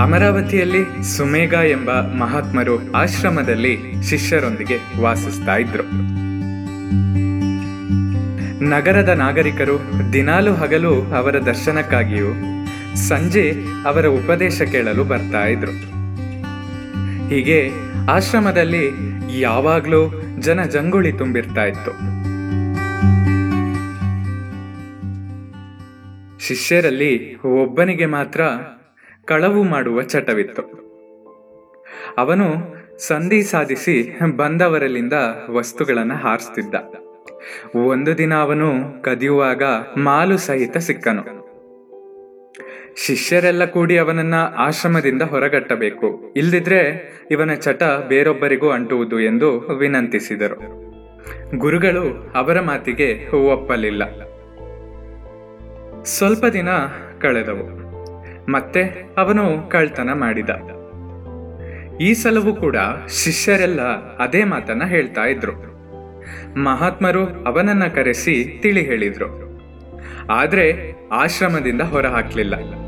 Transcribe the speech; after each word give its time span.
ಅಮರಾವತಿಯಲ್ಲಿ 0.00 1.16
ಸುಮೇಗ 1.16 1.52
ಎಂಬ 1.52 1.90
ಮಹಾತ್ಮರು 1.90 2.92
ಆಶ್ರಮದಲ್ಲಿ 2.92 3.78
ಶಿಷ್ಯರೊಂದಿಗೆ 4.08 5.02
ವಾಸಿಸ್ತಾ 5.02 5.56
ಇದ್ರು. 5.56 5.82
ನಗರದ 8.68 9.08
ನಾಗರಿಕರು 9.08 9.80
ದಿನಾಲು 10.12 10.54
ಹಗಲು 10.54 11.02
ಅವರ 11.02 11.42
ದರ್ಶನಕ್ಕಾಗಿಯೂ 11.42 12.28
ಸಂಜೆ 12.96 13.54
ಅವರ 13.86 14.06
ಉಪದೇಶ 14.06 14.62
ಕೇಳಲು 14.62 15.04
ಬರ್ತಾ 15.04 15.46
ಇದ್ರು. 15.46 15.72
ಹೀಗೆ 17.28 17.70
ಆಶ್ರಮದಲ್ಲಿ 18.10 18.90
ಯಾವಾಗಲೂ 19.40 20.22
ಜನ 20.38 20.62
ಜಂಗುಳಿ 20.62 21.12
ತುಂಬಿರ್ತಾ 21.12 21.64
ಇತ್ತು. 21.64 22.21
ಶಿಷ್ಯರಲ್ಲಿ 26.42 27.36
ಒಬ್ಬನಿಗೆ 27.36 28.06
ಮಾತ್ರ 28.06 28.40
ಕಳವು 29.24 29.62
ಮಾಡುವ 29.62 30.02
ಚಟವಿತ್ತು. 30.02 30.62
ಅವನು 32.18 32.44
ಸಂಧಿ 32.98 33.42
ಸಾಧಿಸಿ 33.42 34.18
ಬಂದವರಲ್ಲಿಂದ 34.36 35.12
ವಸ್ತುಗಳನ್ನು 35.50 36.14
ಹಾರಿಸ್ತಿದ್ದ. 36.14 36.74
ಒಂದು 37.76 38.18
ದಿನ 38.18 38.34
ಅವನು 38.34 39.02
ಕದಿಯುವಾಗ 39.02 39.62
ಮಾಲು 39.96 40.36
ಸಹಿತ 40.36 40.76
ಸಿಕ್ಕನು. 40.76 41.42
ಶಿಷ್ಯರೆಲ್ಲ 42.96 43.64
ಕೂಡಿ 43.64 43.98
ಅವನನ್ನ 43.98 44.34
ಆಶ್ರಮದಿಂದ 44.56 45.22
ಹೊರಗಟ್ಟಬೇಕು. 45.22 46.34
ಇಲ್ದಿದ್ರೆ 46.36 47.12
ಇವನ 47.30 47.54
ಚಟ 47.54 47.82
ಬೇರೊಬ್ಬರಿಗೂ 47.82 48.70
ಅಂಟುವುದು 48.70 49.20
ಎಂದು 49.20 49.60
ವಿನಂತಿಸಿದರು. 49.60 50.56
ಗುರುಗಳು 51.58 52.32
ಅವರ 52.34 52.60
ಮಾತಿಗೆ 52.60 53.36
ಒಪ್ಪಲಿಲ್ಲ. 53.36 54.31
ಸ್ವಲ್ಪ 56.04 56.44
ದಿನ 56.44 56.68
ಕಳೆದವು. 57.20 57.82
ಮತ್ತೆ 58.50 58.82
ಅವನು 59.18 59.70
ಕಳ್ತನ 59.70 60.10
ಮಾಡಿದ. 60.14 60.50
ಈ 62.00 62.14
ಸಲವೂ 62.14 62.54
ಕೂಡ 62.54 62.76
ಶಿಷ್ಯರೆಲ್ಲ 63.08 63.80
ಅದೇ 64.16 64.44
ಮಾತನ್ನ 64.44 64.84
ಹೇಳ್ತಾ 64.84 65.24
ಇದ್ರು. 65.24 65.52
ಮಹಾತ್ಮರು 66.58 67.24
ಅವನನ್ನ 67.24 67.86
ಕರೆಸಿ 67.86 68.58
ತಿಳಿ 68.62 68.84
ಹೇಳಿದ್ರು. 68.84 69.60
ಆದ್ರೆ 70.30 70.94
ಆಶ್ರಮದಿಂದ 71.12 71.80
ಹೊರ 71.80 72.06
ಹಾಕ್ಲಿಲ್ಲ 72.06 72.82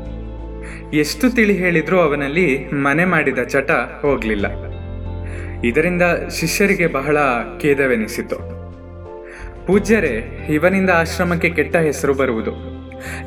ಎಷ್ಟು 0.93 1.35
ತಿಳಿ 1.35 1.57
ಹೇಳಿದ್ರೂ 1.57 1.99
ಅವನಲ್ಲಿ 1.99 2.67
ಮನೆ 2.73 3.05
ಮಾಡಿದ 3.05 3.39
ಚಟ 3.39 3.71
ಹೋಗ್ಲಿಲ್ಲ. 4.01 4.45
ಇದರಿಂದ 5.63 6.01
ಶಿಷ್ಯರಿಗೆ 6.39 6.87
ಬಹಳ 6.87 7.17
ಖೇದವೆನಿಸಿತು. 7.61 8.35
ಪೂಜ್ಯರೇ, 9.67 10.47
ಇವನಿಂದ 10.49 10.89
ಆಶ್ರಮಕ್ಕೆ 10.89 11.49
ಕೆಟ್ಟ 11.49 11.75
ಹೆಸರು 11.75 12.13
ಬರುವುದು. 12.13 12.74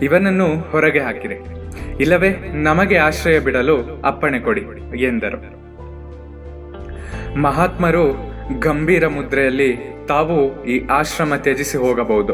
ಇವನನ್ನು 0.03 0.61
ಹೊರಗೆ 0.61 1.01
ಹಾಕಿದೆ 1.01 1.59
ಇಲ್ಲವೇ, 2.01 2.31
ನಮಗೆ 2.53 2.97
ಆಶ್ರಯ 2.97 3.39
ಬಿಡಲು 3.39 4.03
ಅಪ್ಪಣೆ 4.05 4.41
ಕೊಡಿ, 4.41 4.61
ಎಂದರು. 5.03 5.59
ಮಹಾತ್ಮರು 7.41 8.13
ಗಂಭೀರ 8.59 9.09
ಮುದ್ರೆಯಲ್ಲಿ 9.09 9.77
ತಾವು 10.09 10.65
ಈ 10.65 10.87
ಆಶ್ರಮ 10.87 11.35
ತ್ಯಜಿಸಿ 11.37 11.79
ಹೋಗಬಹುದು. 11.79 12.33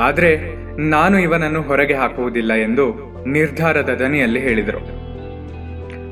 ಆದರೆ, 0.00 0.38
ನಾನು 0.80 1.18
ಇವನನ್ನು 1.18 1.62
ಹೊರಗೆ 1.62 1.94
ಹಾಕುವುದಿಲ್ಲ 1.94 2.52
ಎಂದು 2.52 3.08
ನಿರ್ಧಾರದ 3.26 3.88
ದನಿಯಲ್ಲಿ 3.88 4.40
ಹೇಳಿದರು. 4.40 4.78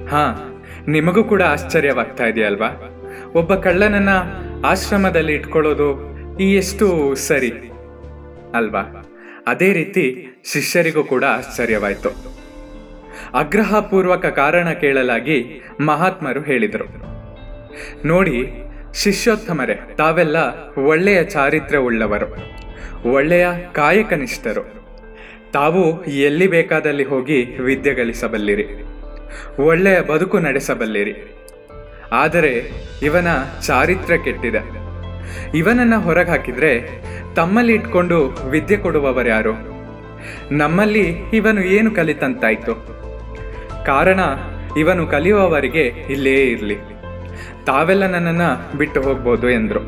ಹಾ, 0.06 0.52
ನಿಮಗೂ 0.88 1.24
ಕೂಡ 1.24 1.42
ಆಶ್ಚರ್ಯವಾಗ್ತಾ 1.42 2.26
ಇದೆಯಲ್ವಾ? 2.26 2.92
ಒಬ್ಬ 3.34 3.54
ಕಳ್ಳನನ್ನ 3.54 4.08
ಆಶ್ರಮದಲ್ಲಿ 4.66 5.32
ಇಟ್ಕೊಳ್ಳೋದು 5.34 6.16
ಈ 6.38 6.54
ಎಷ್ಟು 6.54 7.14
ಸರಿ 7.14 7.52
ಅಲ್ವಾ? 8.54 9.05
ಅದೇ 9.46 9.72
ರೀತಿ 9.72 10.26
ಶಿಷ್ಯರಿಗೂ 10.44 11.04
ಕೂಡ 11.04 11.24
ಆಶ್ಚರ್ಯವಾಯಿತು. 11.24 12.08
ಆಗ್ರಹಪೂರ್ವಕ 13.34 14.26
ಕಾರಣ 14.26 14.70
ಕೇಳಲಾಗಿ 14.70 15.60
ಮಹಾತ್ಮರು 15.80 16.40
ಹೇಳಿದರು. 16.40 16.84
ನೋಡಿ, 18.06 18.46
ಶಿಷ್ಯೋತ್ತಮರೇ, 18.94 19.94
ತಾವೆಲ್ಲ 19.98 20.36
ಒಳ್ಳೆಯ 20.78 21.24
ಚಾರಿತ್ರ್ಯ 21.24 21.78
ಉಳ್ಳವರು 21.78 22.56
ಒಳ್ಳೆಯ 23.10 23.48
ಕಾಯಕನಿಷ್ಠರು. 23.72 24.86
ತಾವು 25.52 26.04
ಎಲ್ಲಿ 26.04 26.46
ಬೇಕಾದಲ್ಲಿ 26.46 27.04
ಹೋಗಿ 27.04 27.44
ವಿದ್ಯೆ 27.44 27.94
ಗಳಿಸಬಲ್ಲಿರಿ. 27.94 28.66
ಒಳ್ಳೆಯ 29.58 30.00
ಬದುಕು 30.00 30.38
ನಡೆಸಬಲ್ಲಿರಿ. 30.38 31.14
ಆದರೆ 32.12 32.70
ಇವನ 33.02 33.26
ಚಾರಿತ್ರ್ಯ 33.66 34.18
ಕೆಟ್ಟಿದೆ. 34.18 34.86
ಇವನನ್ನ 35.58 35.96
ಹೊರಗೆ 35.96 36.30
ಹಾಕಿದ್ರೆ 36.30 36.80
ತಮ್ಮಲ್ಲಿ 37.36 37.72
ಇಟ್ಕೊಂಡು 37.72 38.26
ವಿದ್ಯೆ 38.26 38.76
ಕೊಡುವವರ್ಯಾರು 38.76 39.76
ನಮ್ಮಲ್ಲಿ 40.50 41.16
ಇವನು 41.34 41.60
ಏನು 41.60 41.90
ಕಲಿತಂತಾಯ್ತು? 41.90 42.74
ಕಾರಣ, 43.86 44.20
ಇವನು 44.78 45.06
ಕಲಿಯುವವರಿಗೆ 45.06 45.82
ಇಲ್ಲೇ 46.10 46.34
ಇರಲಿ. 46.34 46.76
ತಾವೆಲ್ಲ 47.66 48.06
ನನ್ನನ್ನ 48.06 48.42
ಬಿಟ್ಟು 48.78 49.02
ಹೋಗ್ಬೋದು 49.02 49.50
ಎಂದ್ರು. 49.50 49.80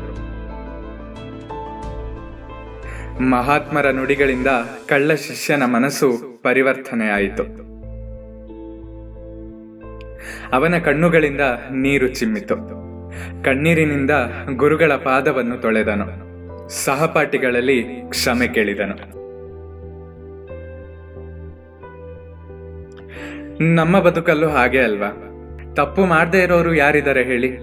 ಮಹಾತ್ಮರ 3.23 3.89
ನುಡಿಗಳಿಂದ 3.89 4.47
ಕಳ್ಳ 4.89 5.13
ಶಿಷ್ಯನ 5.13 5.65
ಮನಸ್ಸು 5.65 6.41
ಪರಿವರ್ತನೆಯಾಯಿತು. 6.43 7.43
ಅವನ 10.55 10.77
ಕಣ್ಣುಗಳಿಂದ 10.77 11.41
ನೀರು 11.71 12.07
ಚಿಮ್ಮಿತು. 12.07 12.55
ಕಣ್ಣೀರಿನಿಂದ 13.43 14.11
ಗುರುಗಳ 14.55 14.93
ಪಾದವನ್ನು 14.93 15.57
ತೊಳೆದನು. 15.57 16.28
ಸಹಪಾಠಿಗಳಲ್ಲಿ 16.69 17.83
ಕ್ಷಮೆ 18.09 18.47
ಕೇಳಿದನು. 18.47 19.19
ನಮ್ಮ 23.73 23.99
ಬದುಕಲ್ಲೂ 23.99 24.47
ಹಾಗೆ 24.47 24.79
ಅಲ್ವಾ? 24.79 25.07
ತಪ್ಪು 25.75 26.05
ಮಾಡದೇ 26.05 26.39
ಇರೋರು 26.39 26.73
ಯಾರಿದ್ದಾರೆ 26.73 27.23
ಹೇಳಿ? 27.23 27.57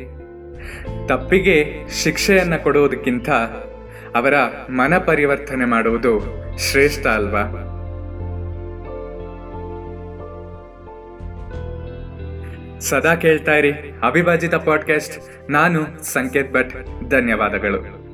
ತಪ್ಪಿಗೆ 1.09 1.72
ಶಿಕ್ಷೆಯನ್ನ 2.03 2.56
ಕೊಡುವುದಕ್ಕಿಂತ 2.56 3.28
ಅವರ 4.15 4.34
ಮನ 4.71 4.99
ಪರಿವರ್ತನೆ 4.99 5.65
ಮಾಡುವುದು 5.65 6.21
ಶ್ರೇಷ್ಠ 6.59 7.06
ಅಲ್ವಾ? 7.06 7.62
ಸದಾ 12.81 13.15
ಕೇಳ್ತಾ 13.15 13.53
ಇರಿ 13.53 13.72
ಅವಿಭಾಜಿತ 14.03 14.55
ಪಾಡ್ಕಾಸ್ಟ್ 14.55 15.50
ನಾನು 15.50 16.05
ಸಂಕೇತ್ 16.05 16.55
ಭಟ್. 16.55 16.87
ಧನ್ಯವಾದಗಳು. 17.11 18.06